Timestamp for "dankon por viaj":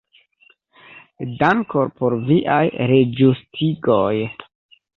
1.41-2.59